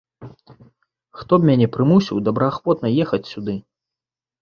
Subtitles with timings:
[1.19, 3.53] Хто б мяне прымусіў добраахвотна ехаць сюды?!